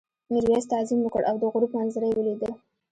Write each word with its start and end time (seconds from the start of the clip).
میرويس 0.31 0.65
تعظیم 0.71 0.99
وکړ 1.03 1.21
او 1.29 1.35
د 1.41 1.43
غروب 1.53 1.71
منظره 1.77 2.05
یې 2.09 2.15
ولیده. 2.17 2.49